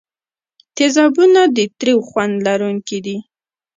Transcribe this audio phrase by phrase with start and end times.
[0.75, 3.17] تیزابونه د تریو خوند لرونکي دي.